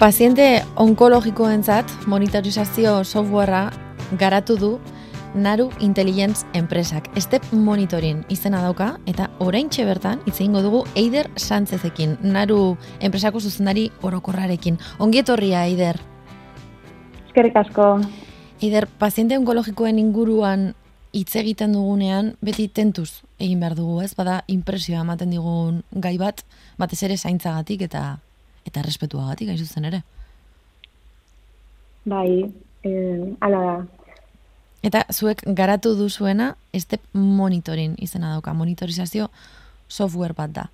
[0.00, 3.66] Paziente onkologikoentzat monitorizazio softwarea
[4.16, 4.70] garatu du
[5.34, 7.10] Naru Intelligence enpresak.
[7.20, 13.90] Step Monitoring izena dauka eta oraintxe bertan hitz eingo dugu Eider Sánchezekin, Naru enpresako zuzendari
[14.00, 14.78] orokorrarekin.
[14.98, 16.00] Ongi etorria Eider.
[17.26, 17.90] Eskerrik asko.
[18.62, 20.70] Eider, paziente onkologikoen inguruan
[21.12, 24.14] hitz egiten dugunean beti tentuz egin behar dugu, ez?
[24.16, 26.40] Bada impresioa ematen digun gai bat,
[26.80, 28.16] batez ere zaintzagatik eta
[28.66, 30.02] eta respetuagatik gain zuzen ere.
[32.04, 32.52] Bai,
[32.84, 33.78] eh, ala da.
[34.82, 39.28] Eta zuek garatu duzuena step monitoring izena dauka, monitorizazio
[39.88, 40.70] software bat da.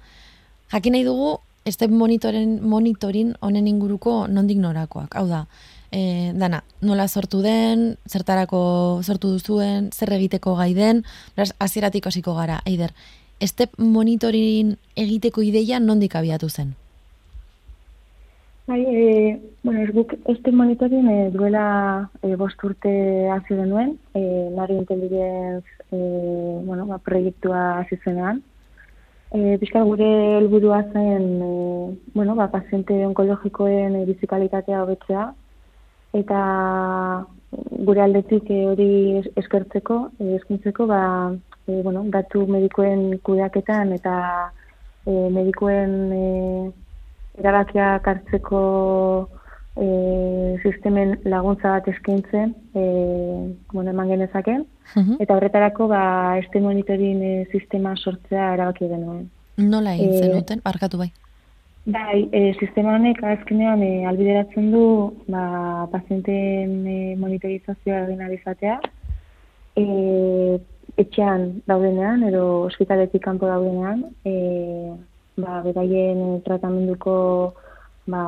[0.70, 1.38] Jakin nahi dugu
[1.70, 5.16] step monitoring, monitoring honen inguruko nondik norakoak.
[5.18, 5.46] Hau da,
[5.90, 11.02] e, dana, nola sortu den, zertarako sortu duzuen, zer egiteko gai den,
[11.34, 12.94] beraz, hasieratik hasiko gara, eider,
[13.42, 16.76] step monitoring egiteko ideia nondik abiatu zen?
[18.66, 22.90] Bai, e, bueno, ez guk este monitorin e, duela e, bost urte
[23.30, 24.20] hasi denuen, e,
[24.56, 25.98] nari intelligence e,
[26.66, 28.42] bueno, ba, proiektua hasi zenean.
[29.30, 30.08] E, Bizkar gure
[30.38, 31.50] helburua zen, e,
[32.14, 35.28] bueno, ba, paziente onkologikoen e, bizikalitatea hobetzea,
[36.22, 36.40] eta
[37.86, 38.90] gure aldetik e, hori
[39.44, 41.04] eskertzeko, e, eskuntzeko, ba,
[41.68, 44.16] e, bueno, datu medikoen kudeaketan eta
[45.06, 46.26] e, medikoen e,
[47.38, 49.28] erabakiak hartzeko
[49.76, 52.82] e, sistemen laguntza bat eskaintzen, e,
[53.72, 54.64] bueno, eman genezaken,
[54.96, 55.16] Mhm.
[55.20, 59.30] eta horretarako ba, este monitorin e, sistema sortzea erabaki genuen.
[59.56, 61.10] Nola egin zenuten, barkatu bai.
[61.86, 64.86] Bai, e, sistema honek azkenean e, albideratzen du
[65.28, 68.80] ba, pazienteen e, monitorizazioa egin ahal izatea,
[69.76, 70.58] e,
[70.96, 74.94] etxean daudenean, edo ospitaletik kanpo daudenean, e,
[75.36, 77.54] ba, beraien tratamenduko
[78.06, 78.22] ba,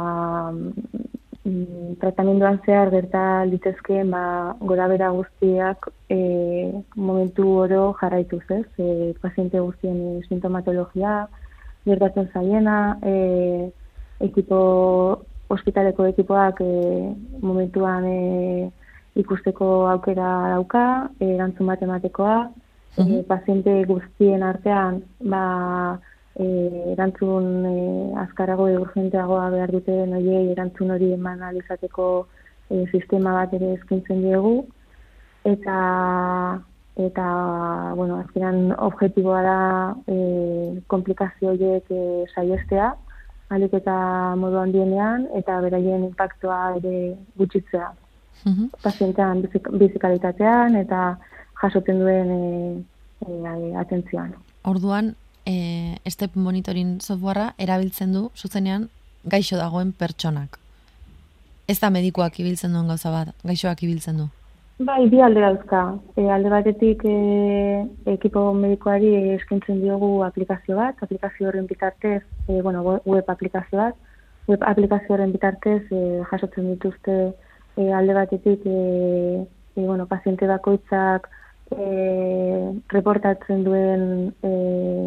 [1.45, 6.19] mm, tratamenduan zehar gerta litezkeen ba, gora bera guztiak e,
[6.97, 8.67] momentu oro jarraituz, ez?
[8.79, 11.29] E, paziente guztien sintomatologia,
[11.87, 13.71] gertatzen zaiena, e,
[14.21, 18.71] ekipo, ospitaleko ekipoak e, momentuan e,
[19.19, 22.49] ikusteko aukera dauka, erantzun bat ematekoa,
[22.99, 23.15] Mhm.
[23.15, 25.99] e, paziente guztien artean, ba,
[26.39, 26.47] e,
[26.95, 27.75] erantzun e,
[28.25, 32.09] azkarago edo urgenteagoa behar dute noiei erantzun hori eman alizateko
[32.71, 34.55] e, sistema bat ere eskaintzen diegu
[35.45, 35.79] eta
[36.99, 37.27] eta
[37.95, 39.59] bueno, azkenan objektiboa da
[40.11, 40.17] e,
[40.87, 42.03] komplikazio horiek e,
[42.35, 42.91] saiestea
[43.55, 43.95] alik eta
[44.37, 46.95] modu handienean eta beraien impactoa ere
[47.39, 47.93] gutxitzea
[48.47, 48.71] Mhm.
[48.83, 51.19] pazientean bizik, bizikalitatean eta
[51.63, 52.43] jasotzen duen e,
[53.27, 54.35] e, atentzioan.
[54.65, 55.15] Orduan,
[55.49, 58.89] e, step monitoring softwarea erabiltzen du zuzenean
[59.25, 60.59] gaixo dagoen pertsonak.
[61.69, 64.29] Ez da medikuak ibiltzen duen gauza bat, gaixoak ibiltzen du.
[64.79, 65.81] Bai, bi alde dauzka.
[66.17, 67.15] E, alde batetik e,
[68.13, 73.97] ekipo medikoari eskaintzen diogu aplikazio bat, aplikazio horren bitartez, e, bueno, we- web aplikazio bat,
[74.47, 77.17] web aplikazio horren bitartez e, jasotzen dituzte
[77.77, 78.79] e, alde batetik e,
[79.75, 81.29] e, bueno, paziente bakoitzak
[81.71, 84.03] e, reportatzen duen
[84.43, 84.51] e,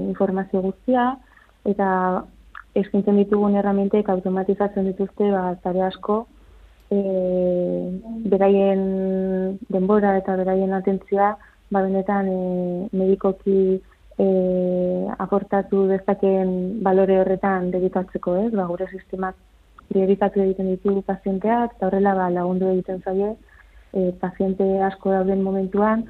[0.10, 1.16] informazio guztia
[1.68, 1.90] eta
[2.78, 6.26] eskaintzen ditugun erramientek automatizatzen dituzte ba, tare asko
[6.92, 7.00] e,
[8.32, 8.84] beraien
[9.70, 11.34] denbora eta beraien atentzioa
[11.72, 12.40] ba benetan e,
[12.92, 13.60] medikoki
[14.18, 14.28] e,
[15.18, 18.52] aportatu dezakeen balore horretan dedikatzeko, ez?
[18.56, 19.36] Ba, gure sistemak
[19.92, 23.34] priorizatu egiten ditu pazienteak eta horrela ba, lagundu egiten zaie
[23.94, 26.06] e, paziente asko dauden momentuan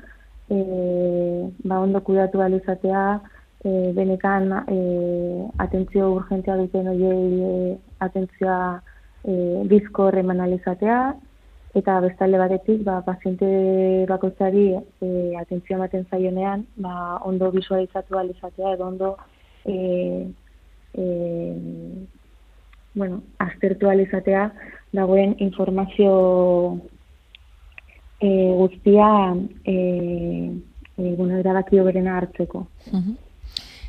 [0.51, 3.21] e, ba, ondo kudatu ahal izatea,
[3.63, 4.77] e, benetan e,
[5.63, 7.51] atentzio urgentea duten horiei e,
[8.07, 8.61] atentzioa
[9.23, 9.33] e,
[9.71, 11.01] bizko eman ahal izatea,
[11.79, 13.47] eta bestalde batetik ba, paziente
[14.09, 19.15] bakoitzari e, atentzioa ematen zaionean ba, ondo visualizatu ahal izatea edo ondo
[19.65, 20.27] e,
[20.93, 21.05] e,
[22.93, 24.49] bueno, aztertu ahal izatea
[24.91, 26.11] dagoen informazio
[28.21, 29.35] e, guztia
[29.65, 29.75] e,
[30.97, 32.67] e, bueno, erabaki hoberena hartzeko.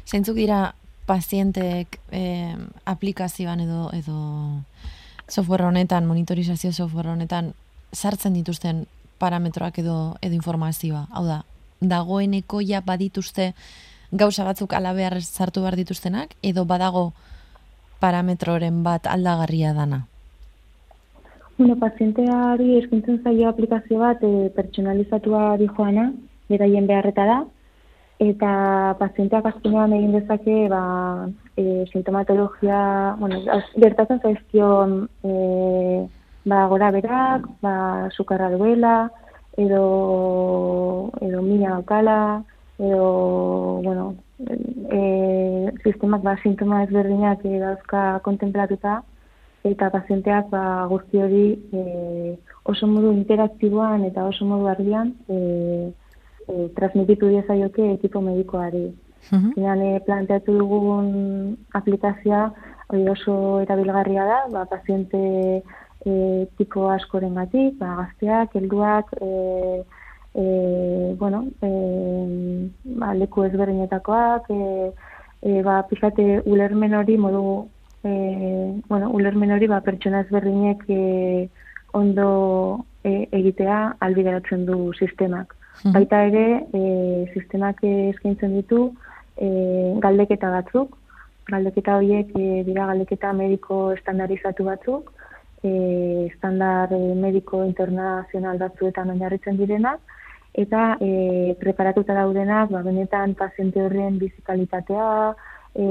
[0.09, 0.73] Zeintzuk dira
[1.07, 2.57] pazienteek eh,
[2.87, 4.17] aplikazioan edo edo
[5.29, 7.53] software honetan, monitorizazio software honetan
[7.93, 8.87] sartzen dituzten
[9.19, 11.07] parametroak edo edo informazioa.
[11.11, 11.43] Hau da,
[11.81, 13.53] dagoeneko ja badituzte
[14.13, 17.13] gauza batzuk alabear sartu behar dituztenak edo badago
[18.01, 20.07] parametroren bat aldagarria dana.
[21.63, 26.09] Bueno, pazienteari eskintzen zaio aplikazio bat e, pertsonalizatuari joana,
[26.51, 27.37] beraien beharretara,
[28.25, 28.55] eta
[28.99, 30.81] pazienteak azkenean egin dezake ba,
[31.55, 32.81] e, sintomatologia,
[33.21, 35.37] bueno, az- gertatzen zaizkion e,
[36.51, 37.77] ba, gora berak, ba,
[38.11, 38.97] sukarra duela,
[39.55, 39.85] edo,
[41.21, 42.43] edo mina daukala,
[42.81, 43.07] edo,
[43.87, 44.17] bueno,
[44.99, 49.05] e, sistemak ba, sintoma ezberdinak e, dauzka kontemplatuta,
[49.65, 55.39] eta pazienteak ba, guzti hori e, oso modu interaktiboan eta oso modu argian e,
[56.49, 58.91] e, transmititu diezaioke ekipo medikoari.
[59.31, 59.55] Uh
[60.07, 62.51] planteatu dugun aplikazioa
[62.89, 65.63] hori oso erabilgarria da, ba, paziente
[66.05, 69.85] e, tipo askoren gatik, ba, gazteak, helduak, e,
[70.35, 71.71] e, bueno, e,
[72.99, 74.91] ba, leku ezberdinetakoak, e,
[75.43, 77.45] e, ba, pikate ulermen hori modu
[78.05, 81.49] e, bueno, ulermen hori ba, pertsona ezberdinek e,
[81.93, 85.55] ondo e, egitea albideratzen du sistemak.
[85.85, 85.93] Mhm.
[85.97, 86.83] Baita ere, e,
[87.35, 88.85] sistemak eskaintzen ditu
[89.37, 89.49] e,
[90.03, 90.97] galdeketa batzuk,
[91.51, 95.13] galdeketa horiek e, dira galdeketa mediko estandarizatu batzuk,
[95.63, 100.01] e, estandar e, mediko internazional batzuetan oinarritzen direnak,
[100.55, 105.09] eta e, preparatuta daudenak, ba, benetan paziente horren bizikalitatea,
[105.75, 105.87] e,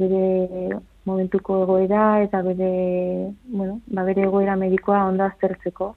[0.00, 5.94] bere momentuko egoera eta bere, bueno, ba bere egoera medikoa ondo aztertzeko.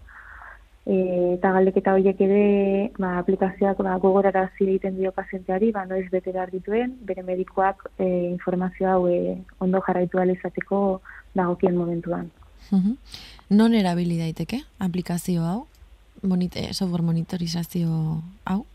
[0.84, 0.96] E,
[1.38, 6.52] eta galdeketa horiek ere ba, aplikazioak ba, gogorara egiten dio pazienteari, ba, noiz bete behar
[6.52, 11.02] dituen, bere medikoak e, informazio hau e, ondo jarraitu izateko
[11.34, 12.30] dagokien momentuan.
[13.50, 15.68] Non erabili daiteke aplikazio hau?
[16.24, 18.66] Monite, software monitorizazio hau?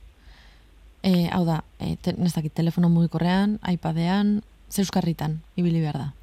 [1.03, 2.15] E, hau da, e, te,
[2.55, 6.18] telefono mugikorrean, iPadean, zeuskarritan, ibili behar da?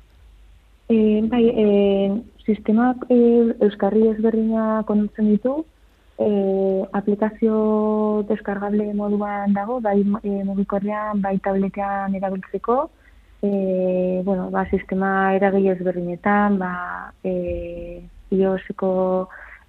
[0.88, 3.18] E, bai, e, sistemak e,
[3.66, 5.56] Euskarri ezberdina kondutzen ditu,
[6.20, 6.28] e,
[6.94, 12.78] aplikazio deskargable moduan dago, bai e, mugikorrean, bai tabletean erabiltzeko,
[13.42, 16.72] e, bueno, ba, sistema eragile ezberdinetan, ba,
[17.24, 18.02] e,
[18.32, 18.94] iOSeko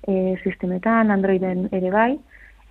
[0.07, 2.11] e, sistemetan, Androiden ere bai,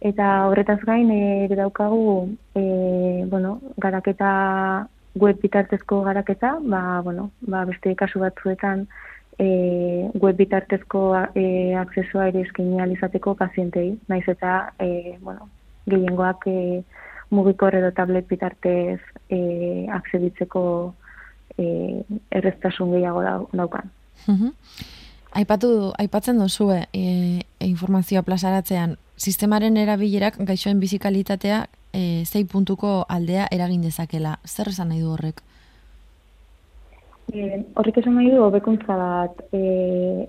[0.06, 7.96] eta horretaz gain ere daukagu e, bueno, garaketa web bitartezko garaketa, ba, bueno, ba, beste
[7.96, 8.86] kasu batzuetan
[9.40, 15.50] e, web bitartezko e, aksesoa ere eskaini izateko pazientei, naiz eta e, bueno,
[15.88, 16.84] gehiengoak e,
[17.30, 20.94] mugikor edo tablet bitartez e, akseditzeko
[21.58, 21.66] e,
[22.32, 23.24] erreztasun gehiago
[23.54, 23.90] daukan.
[25.36, 31.66] Aipatu, aipatzen duzue e, informazioa plazaratzean, sistemaren erabilerak gaixoen bizikalitatea
[31.96, 34.36] e, zei puntuko aldea eragin dezakela.
[34.46, 35.42] Zer esan nahi du horrek?
[37.32, 39.62] E, horrek esan nahi du hobekuntza bat e,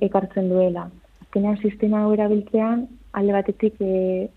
[0.07, 0.87] ekartzen duela.
[1.27, 2.87] Azkenean sistema hau erabiltzean,
[3.19, 4.29] alde batetik e,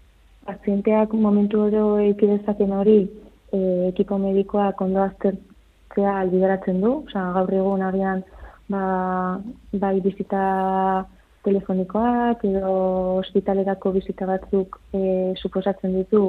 [0.50, 3.60] pazienteak momentu oro ekidezaken hori e,
[3.92, 6.98] ekipo medikoa kondo aztertzea albideratzen du.
[7.06, 8.26] Osa, gaur egun agian
[8.74, 8.84] ba,
[9.86, 10.44] bai bizita
[11.46, 12.72] telefonikoak edo
[13.22, 15.02] ospitalerako bizita batzuk e,
[15.40, 16.24] suposatzen ditu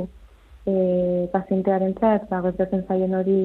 [0.67, 3.41] e, pazientearen txat, ba, gertatzen zaien hori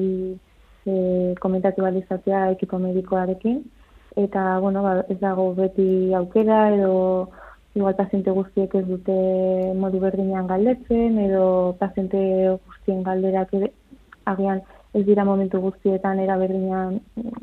[0.86, 3.62] e, komentatu balizatzea ekipo medikoarekin,
[4.16, 6.94] eta, bueno, ba, ez dago beti aukera, edo
[7.76, 9.16] igual paziente guztiek ez dute
[9.76, 12.18] modu berdinean galdetzen, edo paziente
[12.64, 13.72] guztien galderak ere,
[14.24, 14.62] agian
[14.96, 17.00] ez dira momentu guztietan era berdinean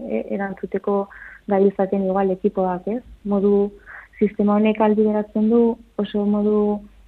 [0.10, 1.04] e, erantzuteko
[1.48, 3.04] gai izaten igual ekipoak, ez?
[3.30, 3.70] Modu
[4.18, 5.62] sistema honek aldiberatzen du,
[6.02, 6.58] oso modu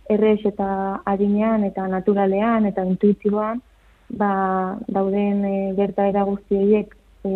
[0.09, 3.61] errez eta adinean eta naturalean eta intuitiboan
[4.09, 7.31] ba, dauden e, gerta guzti horiek e,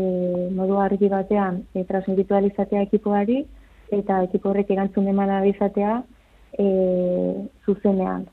[0.56, 3.46] modu argi batean e, transmititu ekipoari
[3.92, 6.04] eta ekipo horrek erantzun eman izatea
[6.58, 6.68] e,
[7.66, 8.28] zuzenean.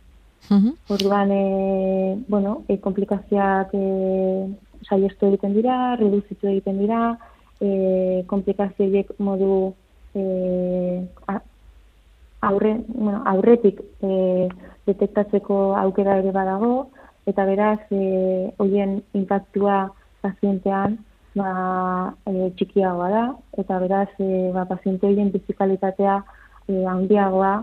[0.50, 4.46] Uh Orduan, e, bueno, e, komplikazioak e,
[4.86, 7.16] saiestu egiten dira, reduzitu egiten dira,
[7.60, 9.74] e, komplikazioiek modu
[10.14, 10.22] e,
[12.46, 14.48] aurre, bueno, aurretik e,
[14.86, 16.88] detektatzeko aukera ere badago,
[17.26, 19.86] eta beraz, e, hoien impactua
[20.22, 20.98] pazientean
[21.36, 21.52] ba,
[22.26, 23.24] e, txikiagoa da,
[23.58, 26.20] eta beraz, e, ba, paziente horien bizikalitatea
[26.68, 27.54] e, handiagoa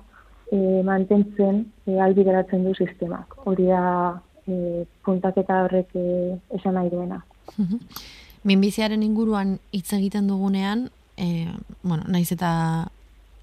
[0.52, 3.38] e, mantentzen e, albideratzen du sistemak.
[3.48, 3.86] Hori da
[4.46, 7.22] e, puntaketa horrek e, esan nahi duena.
[8.44, 11.48] Minbiziaren inguruan hitz egiten dugunean, e,
[11.82, 12.52] bueno, naiz eta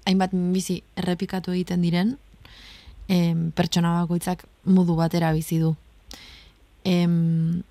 [0.05, 2.15] hainbat bizi errepikatu egiten diren,
[3.07, 5.75] em, pertsona bakoitzak modu batera bizi du.
[6.83, 7.61] Em,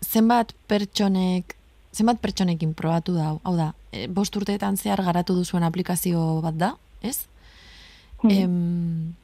[0.00, 1.56] zenbat pertsonek,
[1.92, 6.74] zenbat pertsonekin probatu da, hau da, e, bost urteetan zehar garatu duzuen aplikazio bat da,
[7.02, 7.26] ez?
[8.22, 8.30] Hmm.
[8.30, 9.14] Em,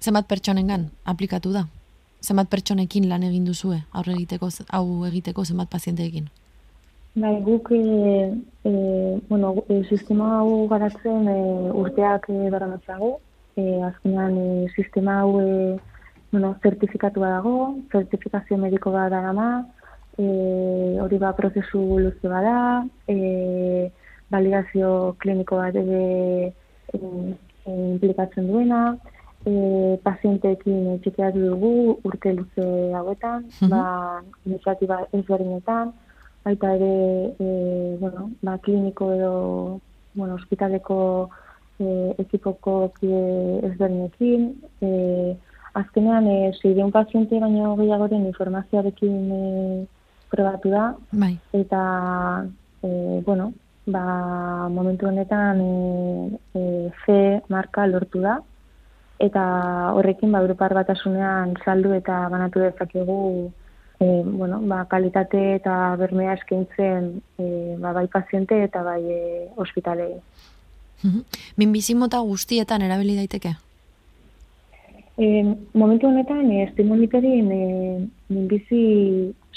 [0.00, 1.66] zenbat pertsonengan aplikatu da?
[2.20, 6.28] Zenbat pertsonekin lan egin duzue, aurre egiteko, hau egiteko zenbat pazienteekin?
[7.14, 8.32] Bai, guk e,
[8.64, 13.20] e, bueno, e, sistema hau garatzen e, urteak e, daramatzago.
[13.56, 15.78] E, azkenean e, sistema hau e,
[16.30, 17.54] bueno, zertifikatu dago,
[17.90, 19.66] zertifikazio mediko bat darama,
[20.16, 20.24] e,
[21.02, 23.90] hori ba prozesu luze bada, e,
[24.30, 26.52] validazio kliniko bat ere
[26.94, 26.98] e,
[27.66, 28.84] e, implikatzen duena,
[29.44, 33.68] e, pazienteekin txekeatu dugu urte luze hauetan, mm -hmm.
[33.74, 35.92] ba, iniziatiba ezberdinetan,
[36.44, 39.80] baita ere, e, bueno, ba, kliniko edo,
[40.14, 41.30] bueno, ospitaleko
[41.78, 43.22] e, ekipoko kide
[43.70, 44.90] ezberdinekin, e,
[45.74, 49.42] azkenean, e, zeideun paziente baino gehiagoren informazioarekin e,
[50.30, 51.34] probatu da, bai.
[51.52, 51.82] eta,
[52.82, 53.52] e, bueno,
[53.86, 56.62] ba, momentu honetan e, e,
[57.04, 58.40] C marka lortu da,
[59.20, 59.42] eta
[59.92, 63.18] horrekin ba Europar batasunean saldu eta banatu dezakegu
[64.00, 70.14] e, bueno, ba, kalitate eta bermea eskaintzen e, ba, bai paziente eta bai e, ospitalei.
[71.56, 73.54] Minbizimota guztietan erabili daiteke?
[75.20, 75.26] E,
[75.74, 77.64] momentu honetan, e, estimoniterin e,
[78.32, 78.84] minbizi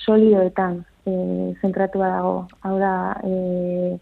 [0.05, 1.13] solidoetan e,
[1.62, 2.35] zentratu dago.
[2.63, 4.00] Hau da, e,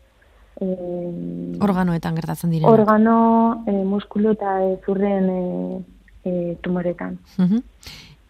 [0.62, 2.70] eh, organoetan gertatzen diren.
[2.70, 5.82] Organo, eh, muskulu eta eh, zurren eh,
[6.30, 7.18] eh, tumoretan.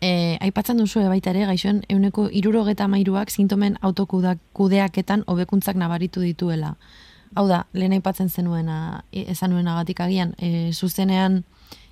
[0.01, 6.74] Eh, aipatzen duzu baita ere, gaixoen, euneko irurogeta mairuak sintomen autokudeaketan hobekuntzak nabaritu dituela.
[7.36, 11.43] Hau da, lehen aipatzen zenuena, esan nuen agatik agian, e, zuzenean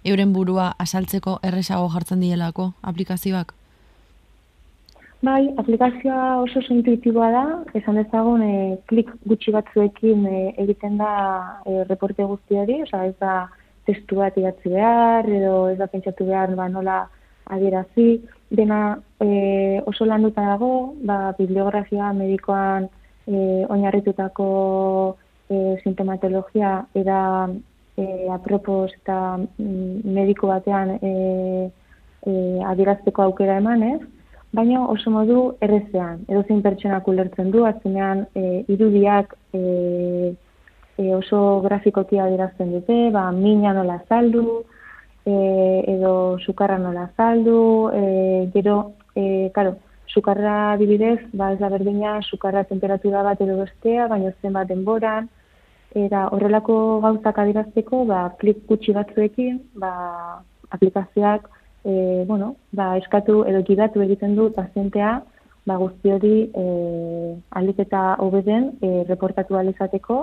[0.04, 3.54] euren burua asaltzeko erresago jartzen dielako aplikazioak?
[5.22, 7.46] Bai, aplikazioa oso intuitiboa da,
[7.78, 8.58] esan dezagun e,
[8.90, 11.14] klik gutxi batzuekin e, egiten da
[11.62, 13.38] e, reporte guzti hori, oza, ez da
[13.86, 17.00] testu bat idatzi behar, edo ez da pentsatu behar ba, nola
[17.50, 22.88] adierazi, dena e, oso landuta dago, ba, bibliografia medikoan
[23.28, 25.18] e, oinarritutako
[25.50, 27.50] e, sintomatologia eta
[27.98, 31.12] e, apropos eta mm, mediko batean e,
[32.26, 32.34] e,
[32.66, 34.00] adierazteko aukera emanez,
[34.52, 36.24] baina oso modu errezean.
[36.28, 39.62] Edo zein pertsonak ulertzen du, azkenean e, irudiak e,
[40.98, 44.64] e, oso grafikoki adirazten dute, ba, mina nola zaldu,
[45.30, 45.34] e,
[45.94, 46.14] edo
[46.46, 47.60] sukarra nola zaldu,
[47.94, 48.04] e,
[48.56, 48.78] gero,
[49.16, 49.76] e, karo,
[50.14, 55.30] sukarra dibidez, ba, ez da berdina, sukarra temperatura bat edo bestea, baina zen bat denboran,
[56.04, 59.94] eta horrelako gauzak adirazteko, ba, klik gutxi batzuekin, ba,
[60.76, 61.50] aplikazioak,
[61.84, 65.20] e, bueno, ba, eskatu edo gidatu egiten du pazientea
[65.66, 66.66] ba, guzti hori e,
[67.62, 70.20] alik eta hobeden e, reportatu alizateko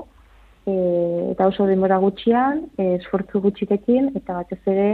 [0.66, 4.88] e, eta oso denbora gutxian, e, esfortzu gutxitekin eta batez ere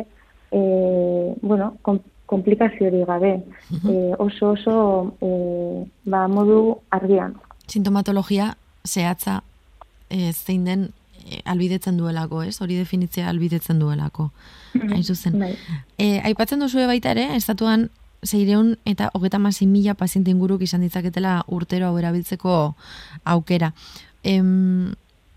[0.53, 0.61] e,
[1.43, 3.33] bueno, kom, komplikazio hori gabe.
[3.73, 4.75] E, oso oso
[5.21, 7.37] e, ba, modu argian.
[7.69, 8.53] Sintomatologia
[8.85, 9.43] zehatza
[10.09, 10.91] e, zein den
[11.25, 12.61] e, albidetzen duelako, ez?
[12.61, 14.31] Hori definitzea albidetzen duelako.
[14.77, 15.39] Hain zuzen.
[15.41, 15.55] Bai.
[15.99, 17.89] E, aipatzen duzu baita ere, estatuan
[18.23, 22.75] zeireun eta hogeta masi mila paziente inguruk izan ditzaketela urtero hau erabiltzeko
[23.25, 23.73] aukera.
[24.23, 24.93] Em,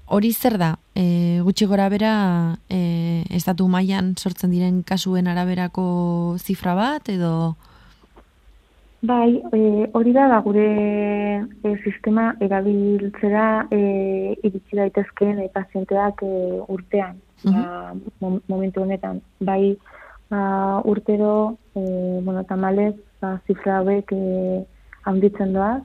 [0.07, 6.75] hori zer da, e, gutxi gora bera, e, estatu mailan sortzen diren kasuen araberako zifra
[6.75, 7.55] bat, edo...
[9.05, 13.81] Bai, e, hori da, da gure e, sistema erabiltzera e,
[14.41, 17.93] iritsi daitezkeen e, pazienteak e, urtean ba,
[18.47, 19.21] momentu honetan.
[19.39, 19.75] Bai,
[20.29, 21.81] ba, urtero, e,
[22.23, 24.63] bueno, tamalez, ba, zifra hauek e,
[25.05, 25.83] handitzen doaz.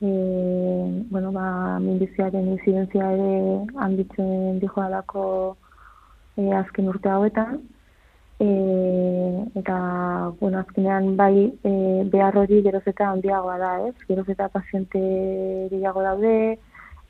[0.00, 5.56] E, bueno, ba, minbiziaren incidenzia ere handitzen dijo alako
[6.36, 7.60] e, azken urte hauetan.
[8.40, 8.48] E,
[9.60, 11.72] eta, bueno, azkenean bai e,
[12.14, 13.94] behar hori geroz eta handiagoa da, ez?
[14.08, 15.02] Geroz eta paziente
[15.68, 16.56] gehiago daude,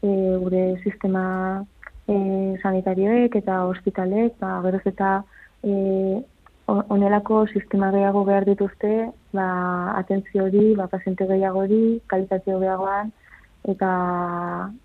[0.02, 0.10] e,
[0.42, 1.24] gure sistema
[2.08, 2.16] e,
[2.62, 5.12] sanitarioek eta ospitalek, ba, geroz eta
[5.62, 5.72] e,
[6.66, 13.12] onelako sistema gehiago behar dituzte, ba, atentzio hori, ba, paziente gehiago hori, kalitatio gehiagoan,
[13.68, 13.90] eta,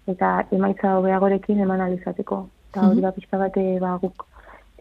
[0.07, 2.47] eta emaitza hobeagorekin eman alizateko.
[2.71, 3.15] Eta hori mm -hmm.
[3.15, 4.25] pixka bate ba, guk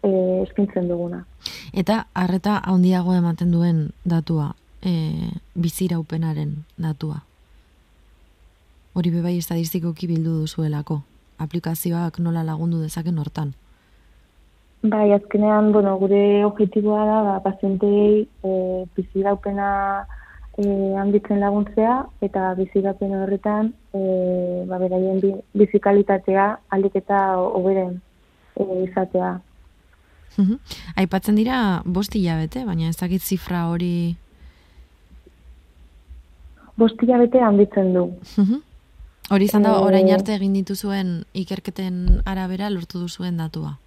[0.02, 1.24] e, eskintzen duguna.
[1.72, 7.22] Eta harreta handiago ematen duen datua, e, bizira upenaren datua.
[8.94, 11.02] Hori bebai estadistikoki bildu duzuelako
[11.38, 13.54] aplikazioak nola lagundu dezaken hortan?
[14.84, 18.50] Bai, azkenean, bueno, gure objetiboa da, ba, pazientei e,
[18.92, 19.68] biziraupena
[20.60, 20.66] e,
[21.00, 21.94] handitzen laguntzea,
[22.26, 24.00] eta bizirapen horretan, e,
[24.68, 25.22] ba, beraien
[25.56, 26.44] bizikalitatea
[26.76, 27.94] aldik eta oberen
[28.60, 29.30] e, izatea.
[31.00, 34.18] Aipatzen dira bost hilabete, baina ez dakit zifra hori...
[36.76, 38.04] Bost hilabete handitzen du.
[39.32, 43.78] Hori izan da, Eh, orain arte egin dituzuen ikerketen arabera lortu duzuen datua.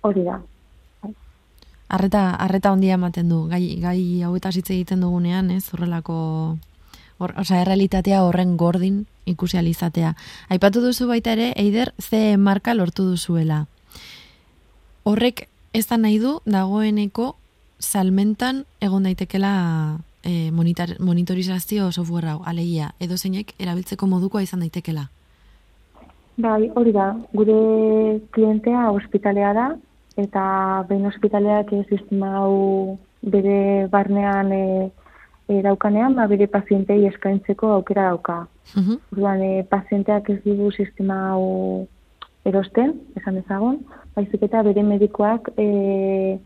[0.00, 0.38] Hori da.
[1.88, 6.18] Arreta, arreta ondia ematen du, gai, gai hauetaz hitz egiten dugunean, ez, horrelako,
[7.18, 10.14] hor, osea, errealitatea horren gordin ikusi alizatea.
[10.52, 13.64] Aipatu duzu baita ere, eider, ze marka lortu duzuela.
[15.08, 17.34] Horrek ez da nahi du, dagoeneko
[17.78, 19.52] salmentan egon daitekela
[20.22, 25.08] e, monitor, monitorizazio software hau, alegia, edo zeinek erabiltzeko modukoa izan daitekela.
[26.38, 27.12] Bai, hori da.
[27.34, 27.58] Gure
[28.36, 29.68] klientea ospitalea da,
[30.18, 34.64] eta behin ospitaleak eh, sistema hau bere barnean e,
[35.48, 38.40] e, daukanean, ba, bere pazientei eskaintzeko aukera dauka.
[38.76, 38.98] Mhm.
[39.12, 41.86] Orduan, e, pazienteak ez dugu sistema hau
[42.48, 43.80] erosten, esan ezagun,
[44.16, 46.38] baizik eta bere medikoak e,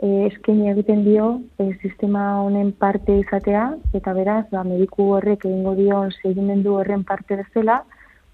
[0.00, 5.74] e, eskaini egiten dio e, sistema honen parte izatea, eta beraz, ba, mediku horrek egingo
[5.78, 7.82] dion segimendu horren parte bezala,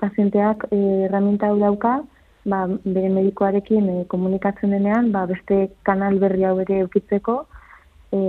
[0.03, 2.01] pazienteak e, herramienta hau dauka,
[2.47, 7.41] ba, bere medikoarekin e, komunikatzen denean, ba, beste kanal berri hau ere eukitzeko,
[8.13, 8.21] e,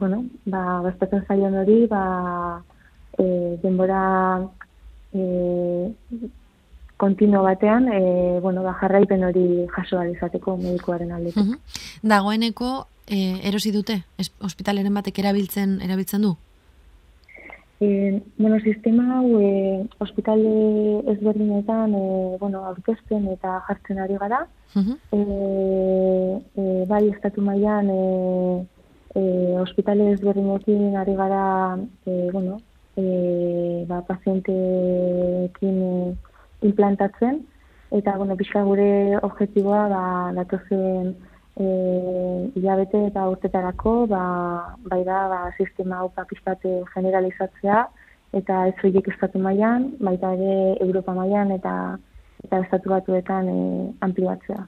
[0.00, 2.02] bueno, ba, gastatzen zaion hori, ba,
[3.18, 3.26] e,
[3.62, 4.02] denbora
[5.14, 5.22] e,
[6.96, 11.42] kontinu batean, e, bueno, ba, jarraipen hori jaso izateko medikoaren aldetik.
[11.44, 12.10] Mhm.
[12.14, 12.72] Dagoeneko
[13.06, 16.36] e, erosi dute, es, batek erabiltzen erabiltzen du?
[17.78, 24.46] E, bueno, sistema hau e, ospitale ezberdinetan e, bueno, aurkezten eta jartzen ari gara.
[24.74, 24.94] Mhm.
[25.12, 25.20] E,
[26.56, 28.00] e, bai, estatu mailan e,
[29.14, 29.22] e,
[29.60, 32.60] ospitale ezberdinekin ari gara e, bueno,
[32.96, 36.16] e, ba, pazienteekin e,
[36.62, 37.44] implantatzen
[37.92, 40.04] eta bueno, pixka gure objektiboa ba,
[40.34, 41.14] datozen
[41.56, 41.66] e,
[42.54, 44.22] hilabete eta urtetarako ba,
[44.84, 47.86] bai da ba, sistema hau ba, pixkat e, generalizatzea
[48.36, 51.74] eta ez soilik estatu mailan, baita ere Europa mailan eta
[52.44, 53.60] eta estatu batuetan e,
[54.04, 54.66] ampliatzea.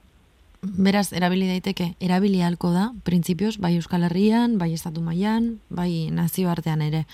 [0.59, 6.83] Beraz, erabili daiteke, erabili halko da, printzipioz, bai Euskal Herrian, bai Estatu mailan, bai nazioartean
[6.83, 7.05] ere.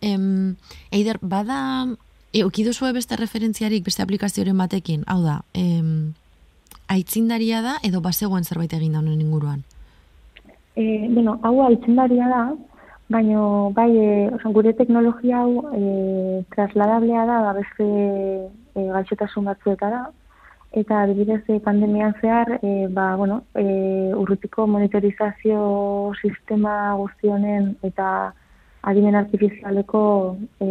[0.00, 0.56] Em,
[0.88, 1.58] eider, bada,
[2.32, 6.14] eukiduzue beste referentziarik, beste aplikazioaren batekin, hau da, em,
[6.90, 9.62] aitzindaria da, edo bazegoen zerbait egin da honen inguruan?
[10.74, 12.42] E, bueno, hau aitzendaria da,
[13.10, 13.42] baina
[13.76, 20.02] bai, e, osan, gure teknologia hau e, trasladablea da, ba, beste e, gaixotasun batzuetara,
[20.80, 23.64] eta adibidez e, pandemian zehar, e, ba, bueno, e,
[24.14, 28.32] urrutiko monitorizazio sistema guztionen eta
[28.82, 30.02] adimen artifizialeko
[30.62, 30.68] e,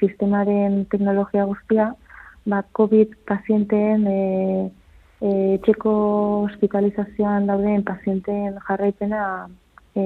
[0.00, 1.92] sistemaren teknologia guztia,
[2.44, 4.20] ba, COVID pazienteen e,
[5.22, 5.92] e, txeko
[6.48, 9.22] hospitalizazioan dauden pazienteen jarraipena
[9.94, 10.02] e,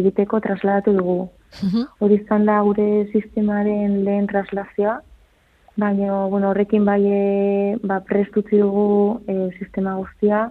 [0.00, 1.18] egiteko trasladatu dugu.
[2.02, 4.98] Hori izan da gure sistemaren lehen traslazioa,
[5.78, 10.48] baina bueno, horrekin bai e, ba, prest utzi dugu e, sistema guztia,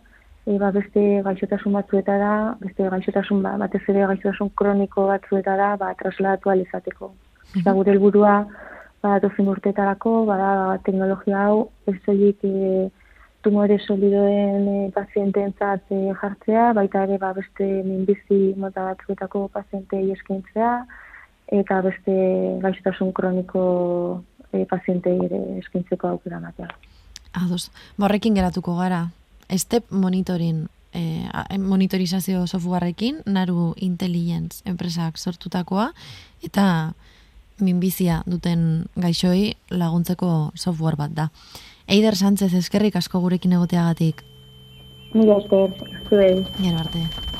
[0.47, 6.49] e, ba, beste gaixotasun batzuetara, beste gaixotasun ba, batez ere gaixotasun kroniko batzuetara ba, trasladatu
[6.49, 7.13] ahal izateko.
[7.59, 8.35] Eta gure helburua
[9.03, 12.89] ba, dozin urtetarako, bada ba, teknologia hau ez soilik e,
[13.43, 20.73] tumore solidoen e, pazienteentzat e, jartzea, baita ere ba, beste minbizi mota batzuetako pazientei eskaintzea,
[21.59, 22.15] eta beste
[22.63, 23.63] gaixotasun kroniko
[24.51, 26.71] e, pazientei ere eskaintzeko aukera ematea.
[27.33, 29.07] Ados, ba, horrekin geratuko gara.
[29.59, 30.65] Step monitoring,
[31.33, 35.91] a- monitorizazio softwareekin, naru intelligence enpresak sortutakoa,
[36.45, 36.93] eta
[37.61, 41.27] minbizia duten gaixoi laguntzeko software bat da.
[41.87, 44.23] Eider Sánchez eskerrik asko gurekin egoteagatik.
[45.13, 45.75] Mila esker,
[46.09, 46.45] zuei.
[46.61, 47.23] Gero arte.